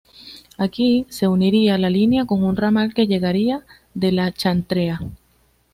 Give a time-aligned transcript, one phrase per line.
[0.57, 3.63] Aquí, se uniría la línea con un ramal que llegaría
[3.93, 4.99] de la Chantrea.